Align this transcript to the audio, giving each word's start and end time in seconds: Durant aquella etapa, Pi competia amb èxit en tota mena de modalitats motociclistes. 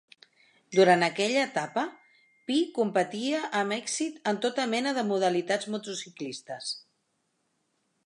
Durant 0.77 1.03
aquella 1.07 1.43
etapa, 1.47 1.83
Pi 2.49 2.57
competia 2.79 3.43
amb 3.61 3.77
èxit 3.77 4.19
en 4.33 4.43
tota 4.49 4.69
mena 4.75 4.97
de 5.01 5.07
modalitats 5.15 5.73
motociclistes. 5.77 6.77